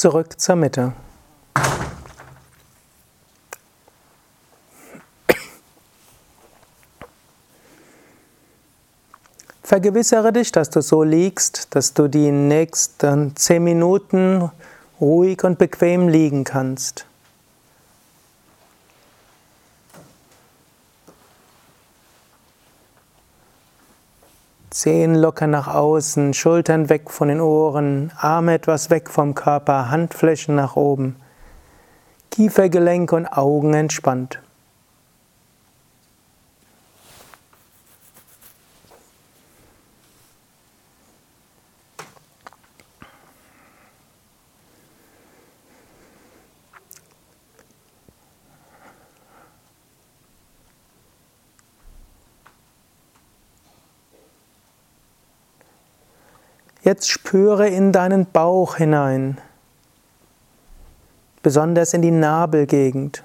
Zurück 0.00 0.40
zur 0.40 0.56
Mitte. 0.56 0.94
Vergewissere 9.62 10.32
dich, 10.32 10.52
dass 10.52 10.70
du 10.70 10.80
so 10.80 11.02
liegst, 11.02 11.74
dass 11.74 11.92
du 11.92 12.08
die 12.08 12.30
nächsten 12.30 13.36
zehn 13.36 13.62
Minuten 13.62 14.50
ruhig 15.02 15.44
und 15.44 15.58
bequem 15.58 16.08
liegen 16.08 16.44
kannst. 16.44 17.04
Zehen 24.80 25.14
locker 25.14 25.46
nach 25.46 25.68
außen, 25.68 26.32
Schultern 26.32 26.88
weg 26.88 27.10
von 27.10 27.28
den 27.28 27.42
Ohren, 27.42 28.12
Arme 28.16 28.54
etwas 28.54 28.88
weg 28.88 29.10
vom 29.10 29.34
Körper, 29.34 29.90
Handflächen 29.90 30.54
nach 30.54 30.74
oben, 30.74 31.16
Kiefergelenk 32.30 33.12
und 33.12 33.26
Augen 33.26 33.74
entspannt. 33.74 34.40
Jetzt 56.82 57.10
spüre 57.10 57.68
in 57.68 57.92
deinen 57.92 58.24
Bauch 58.24 58.76
hinein, 58.76 59.38
besonders 61.42 61.92
in 61.92 62.00
die 62.00 62.10
Nabelgegend. 62.10 63.22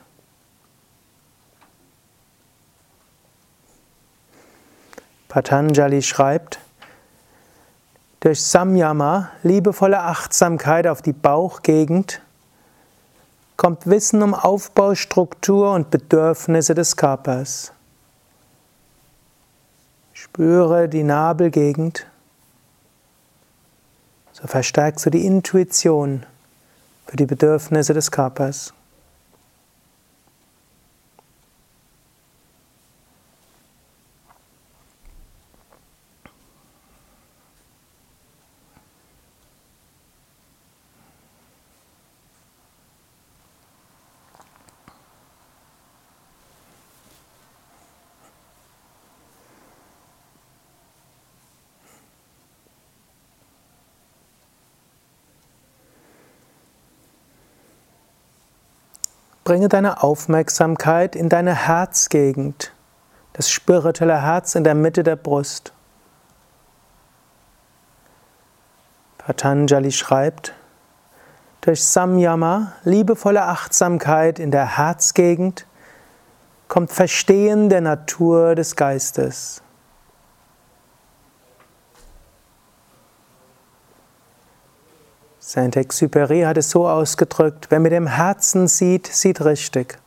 Patanjali 5.30 6.02
schreibt, 6.02 6.60
durch 8.20 8.44
Samyama, 8.44 9.30
liebevolle 9.44 10.02
Achtsamkeit 10.02 10.88
auf 10.88 11.02
die 11.02 11.14
Bauchgegend, 11.14 12.22
kommt 13.56 13.88
Wissen 13.88 14.22
um 14.22 14.34
Aufbau, 14.34 14.96
Struktur 14.96 15.74
und 15.74 15.92
Bedürfnisse 15.92 16.74
des 16.74 16.98
Körpers. 16.98 17.72
Spüre 20.14 20.90
die 20.90 21.04
Nabelgegend. 21.04 22.08
So 24.36 24.48
verstärkst 24.48 25.06
du 25.06 25.10
die 25.12 25.26
Intuition 25.26 26.26
für 27.08 27.16
die 27.16 27.26
Bedürfnisse 27.26 27.94
des 27.94 28.12
Körpers. 28.12 28.74
Bringe 59.46 59.70
deine 59.70 60.02
Aufmerksamkeit 60.02 61.16
in 61.16 61.30
deine 61.30 61.54
Herzgegend, 61.54 62.74
das 63.34 63.48
spirituelle 63.48 64.20
Herz 64.20 64.56
in 64.56 64.64
der 64.64 64.74
Mitte 64.74 65.04
der 65.04 65.16
Brust. 65.16 65.72
Patanjali 69.20 69.92
schreibt, 69.92 70.56
durch 71.62 71.86
Samyama, 71.86 72.72
liebevolle 72.86 73.44
Achtsamkeit 73.44 74.40
in 74.40 74.50
der 74.50 74.78
Herzgegend, 74.78 75.68
kommt 76.68 76.92
Verstehen 76.92 77.70
der 77.70 77.82
Natur 77.82 78.56
des 78.56 78.76
Geistes. 78.76 79.62
Saint-Exupéry 85.48 86.42
hat 86.42 86.58
es 86.58 86.72
so 86.72 86.88
ausgedrückt, 86.90 87.68
wer 87.70 87.80
mit 87.80 87.92
dem 87.92 88.08
Herzen 88.08 88.68
sieht, 88.68 89.06
sieht 89.06 89.46
richtig. 89.46 90.00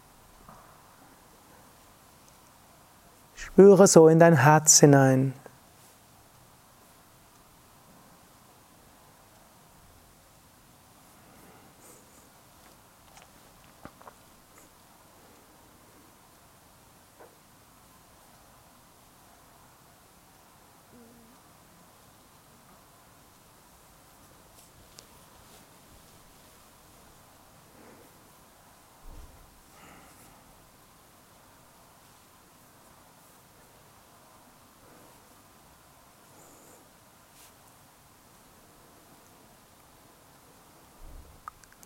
Spüre 3.37 3.87
so 3.87 4.09
in 4.09 4.19
dein 4.19 4.35
Herz 4.35 4.81
hinein. 4.81 5.33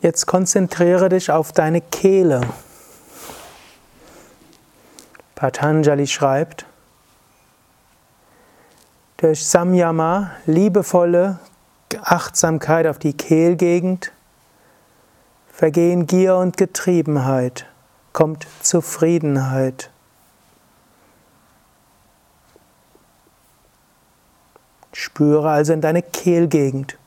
Jetzt 0.02 0.26
konzentriere 0.26 1.08
dich 1.08 1.30
auf 1.30 1.52
deine 1.52 1.80
Kehle. 1.80 2.40
Patanjali 5.36 6.08
schreibt, 6.08 6.66
durch 9.18 9.46
Samyama, 9.46 10.32
liebevolle 10.44 11.38
Achtsamkeit 12.02 12.88
auf 12.88 12.98
die 12.98 13.12
Kehlgegend, 13.12 14.10
vergehen 15.52 16.08
Gier 16.08 16.34
und 16.34 16.56
Getriebenheit, 16.56 17.66
kommt 18.12 18.48
Zufriedenheit. 18.60 19.88
Spüre 24.92 25.48
also 25.48 25.72
in 25.72 25.80
deine 25.80 26.02
Kehlgegend. 26.02 26.98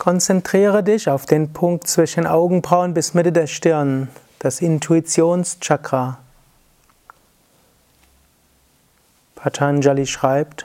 Konzentriere 0.00 0.82
dich 0.82 1.10
auf 1.10 1.26
den 1.26 1.52
Punkt 1.52 1.86
zwischen 1.86 2.26
Augenbrauen 2.26 2.94
bis 2.94 3.12
Mitte 3.12 3.32
der 3.32 3.46
Stirn, 3.46 4.08
das 4.38 4.62
Intuitionschakra. 4.62 6.16
Patanjali 9.34 10.06
schreibt, 10.06 10.64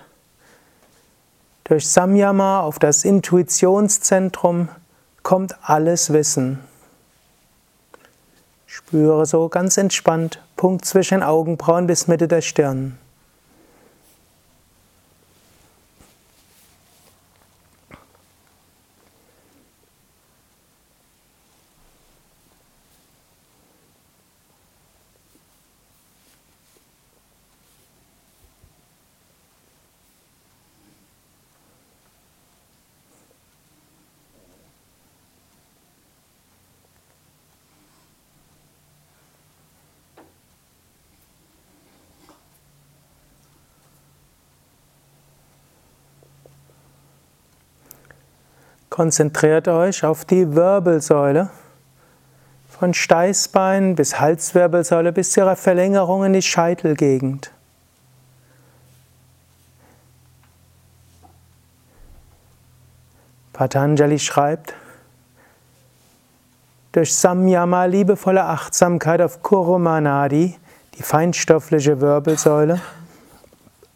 durch 1.65 1.89
Samyama 1.89 2.61
auf 2.61 2.79
das 2.79 3.03
Intuitionszentrum 3.03 4.69
kommt 5.21 5.57
alles 5.63 6.13
Wissen. 6.13 6.61
Spüre 8.67 9.25
so 9.25 9.49
ganz 9.49 9.75
entspannt, 9.75 10.39
Punkt 10.55 10.85
zwischen 10.85 11.21
Augenbrauen 11.21 11.87
bis 11.87 12.07
Mitte 12.07 12.29
der 12.29 12.39
Stirn. 12.39 12.97
Konzentriert 48.95 49.67
euch 49.67 50.05
auf 50.05 50.23
die 50.23 50.55
Wirbelsäule. 50.55 51.49
Von 52.69 52.93
Steißbein 52.93 53.93
bis 53.93 54.21
Halswirbelsäule 54.21 55.11
bis 55.11 55.33
zu 55.33 55.41
ihrer 55.41 55.57
Verlängerung 55.57 56.23
in 56.23 56.31
die 56.31 56.41
Scheitelgegend. 56.41 57.51
Patanjali 63.51 64.17
schreibt, 64.17 64.73
durch 66.93 67.13
Samyama 67.17 67.83
liebevolle 67.83 68.45
Achtsamkeit 68.45 69.19
auf 69.19 69.43
Kurumanadi, 69.43 70.57
die 70.97 71.03
feinstoffliche 71.03 71.99
Wirbelsäule, 71.99 72.79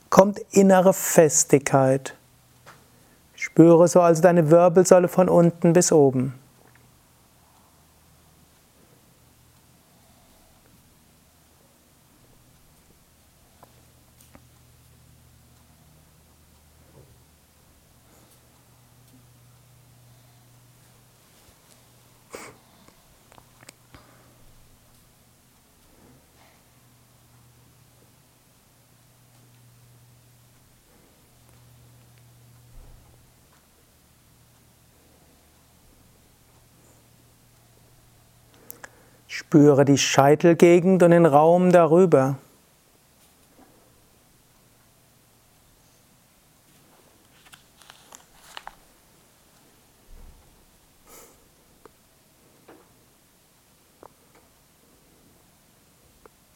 kommt 0.10 0.40
innere 0.52 0.94
Festigkeit. 0.94 2.19
Spüre 3.42 3.88
so 3.88 4.02
also 4.02 4.22
deine 4.22 4.52
Wirbelsäule 4.52 5.08
von 5.08 5.30
unten 5.30 5.72
bis 5.72 5.94
oben. 5.94 6.34
Spüre 39.40 39.86
die 39.86 39.98
Scheitelgegend 39.98 41.02
und 41.02 41.12
den 41.12 41.26
Raum 41.26 41.72
darüber. 41.72 42.36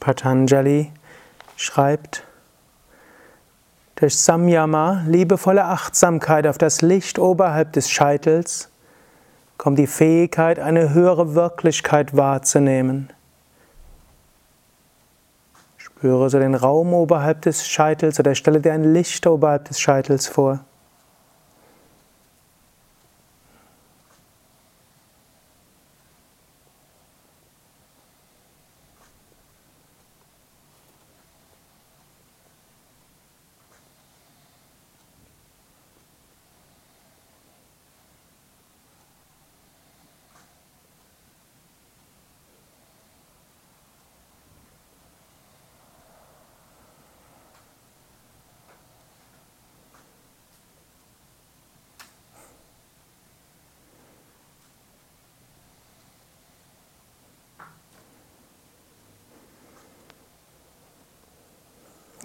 Patanjali 0.01 0.91
schreibt, 1.55 2.25
durch 3.95 4.17
Samyama, 4.19 5.05
liebevolle 5.07 5.63
Achtsamkeit 5.63 6.45
auf 6.47 6.57
das 6.57 6.81
Licht 6.81 7.17
oberhalb 7.17 7.71
des 7.71 7.89
Scheitels, 7.89 8.72
kommt 9.63 9.79
die 9.79 9.87
Fähigkeit, 9.87 10.59
eine 10.59 10.93
höhere 10.93 11.35
Wirklichkeit 11.35 12.17
wahrzunehmen. 12.17 13.13
Spüre 15.77 16.29
so 16.29 16.37
den 16.37 16.53
Raum 16.53 16.93
oberhalb 16.93 17.43
des 17.43 17.65
Scheitels 17.65 18.19
oder 18.19 18.35
stelle 18.35 18.59
dir 18.59 18.73
ein 18.73 18.93
Licht 18.93 19.25
oberhalb 19.25 19.63
des 19.69 19.79
Scheitels 19.79 20.27
vor. 20.27 20.65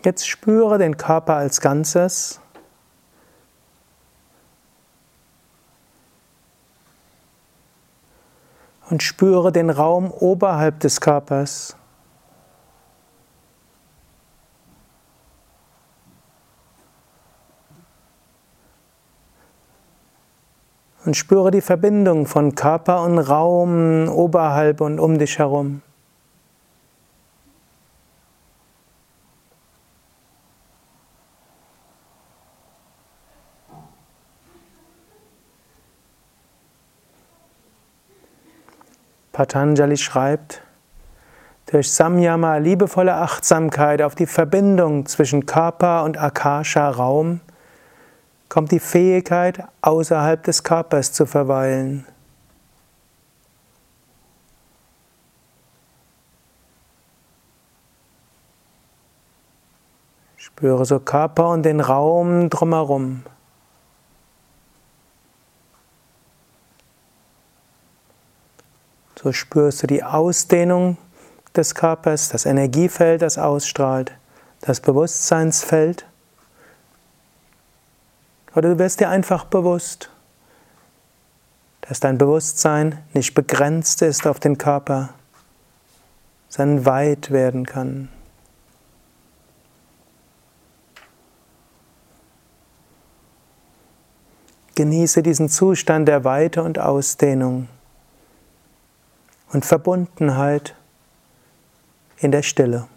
Jetzt 0.05 0.29
spüre 0.29 0.79
den 0.79 0.97
Körper 0.97 1.35
als 1.35 1.61
Ganzes. 1.61 2.41
Und 8.91 9.03
spüre 9.03 9.53
den 9.53 9.71
Raum 9.71 10.11
oberhalb 10.11 10.81
des 10.81 11.01
Körpers. 11.01 11.77
Und 21.05 21.17
spüre 21.17 21.51
die 21.51 21.61
Verbindung 21.61 22.27
von 22.27 22.55
Körper 22.55 23.03
und 23.03 23.19
Raum 23.19 24.09
oberhalb 24.09 24.81
und 24.81 25.01
um 25.01 25.19
dich 25.19 25.39
herum. 25.39 25.83
Patanjali 39.39 39.97
schreibt, 39.97 40.63
durch 41.67 41.93
Samyama, 41.93 42.57
liebevolle 42.57 43.15
Achtsamkeit 43.15 44.03
auf 44.03 44.17
die 44.17 44.27
Verbindung 44.27 45.07
zwischen 45.07 45.47
Körper 45.47 46.03
und 46.03 46.19
Akasha 46.19 46.91
Raum, 46.91 47.39
kommt 48.49 48.73
die 48.73 48.81
Fähigkeit, 48.81 49.63
außerhalb 49.81 50.43
des 50.43 50.65
Körpers 50.65 51.13
zu 51.13 51.25
verweilen. 51.25 52.05
Spüre 60.37 60.85
so 60.85 60.99
Körper 60.99 61.51
und 61.51 61.63
den 61.63 61.79
Raum 61.79 62.51
drumherum. 62.51 63.23
So 69.21 69.33
spürst 69.33 69.83
du 69.83 69.89
die 69.89 70.05
Ausdehnung 70.05 70.97
des 71.57 71.75
Körpers, 71.75 72.29
das 72.29 72.47
Energiefeld, 72.47 73.21
das 73.21 73.37
ausstrahlt, 73.37 74.13
das 74.61 74.79
Bewusstseinsfeld. 74.79 76.07
Oder 78.55 78.71
du 78.71 78.79
wirst 78.79 79.01
dir 79.01 79.09
einfach 79.09 79.45
bewusst, 79.47 80.09
dass 81.81 81.99
dein 81.99 82.17
Bewusstsein 82.17 83.03
nicht 83.13 83.35
begrenzt 83.35 84.03
ist 84.03 84.25
auf 84.25 84.39
den 84.39 84.57
Körper, 84.57 85.09
sondern 86.49 86.87
weit 86.87 87.33
werden 87.33 87.67
kann. 87.67 88.11
Genieße 94.77 95.25
diesen 95.25 95.49
Zustand 95.49 96.07
der 96.07 96.23
Weite 96.23 96.63
und 96.63 96.79
Ausdehnung 96.79 97.67
und 99.53 99.65
Verbundenheit 99.65 100.75
in 102.19 102.31
der 102.31 102.43
Stille. 102.43 102.89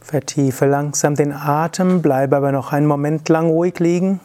Vertiefe 0.00 0.66
langsam 0.66 1.14
den 1.14 1.32
Atem, 1.32 2.02
bleibe 2.02 2.36
aber 2.36 2.50
noch 2.50 2.72
einen 2.72 2.86
Moment 2.86 3.28
lang 3.28 3.46
ruhig 3.46 3.78
liegen. 3.78 4.20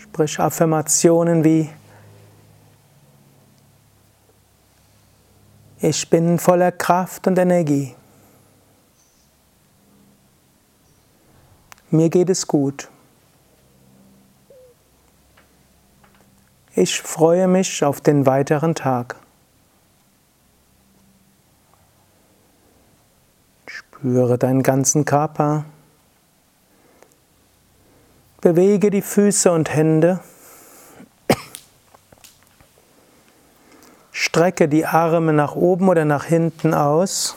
Sprich 0.00 0.38
Affirmationen 0.38 1.42
wie 1.42 1.70
Ich 5.80 6.08
bin 6.08 6.38
voller 6.38 6.70
Kraft 6.70 7.26
und 7.26 7.36
Energie. 7.36 7.96
Mir 11.92 12.08
geht 12.08 12.30
es 12.30 12.46
gut. 12.46 12.88
Ich 16.74 17.02
freue 17.02 17.46
mich 17.46 17.84
auf 17.84 18.00
den 18.00 18.24
weiteren 18.24 18.74
Tag. 18.74 19.16
Spüre 23.66 24.38
deinen 24.38 24.62
ganzen 24.62 25.04
Körper. 25.04 25.66
Bewege 28.40 28.90
die 28.90 29.02
Füße 29.02 29.52
und 29.52 29.74
Hände. 29.74 30.20
Strecke 34.12 34.66
die 34.66 34.86
Arme 34.86 35.34
nach 35.34 35.54
oben 35.54 35.90
oder 35.90 36.06
nach 36.06 36.24
hinten 36.24 36.72
aus. 36.72 37.36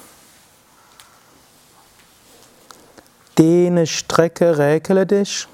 Dehne, 3.37 3.85
strecke, 3.85 4.57
räkele 4.57 5.05
dich. 5.05 5.47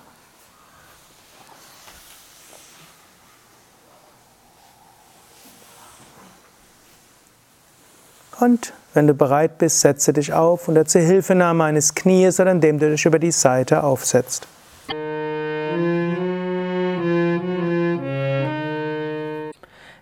Und 8.40 8.74
wenn 8.94 9.08
du 9.08 9.14
bereit 9.14 9.58
bist, 9.60 9.82
setze 9.82 10.14
dich 10.14 10.34
auf 10.34 10.68
unter 10.68 10.86
Zuhilfenahme 10.86 11.64
eines 11.64 11.94
Knies 11.94 12.40
oder 12.40 12.52
indem 12.52 12.80
du 12.80 12.90
dich 12.90 13.06
über 13.06 13.20
die 13.20 13.32
Seite 13.32 13.84
aufsetzt. 13.84 14.48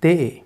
they 0.00 0.44